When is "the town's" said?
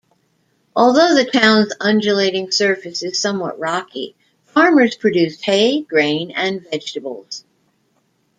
1.13-1.75